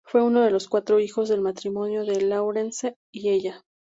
Fue 0.03 0.23
uno 0.23 0.41
de 0.41 0.49
los 0.49 0.67
cuatro 0.67 0.99
hijos 0.99 1.29
del 1.29 1.41
matrimonio 1.41 2.03
de 2.05 2.21
Lawrence 2.23 2.95
y 3.13 3.29
Ella. 3.29 3.61